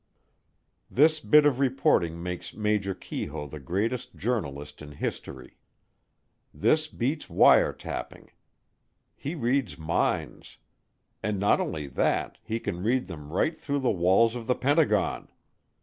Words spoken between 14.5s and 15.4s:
Pentagon.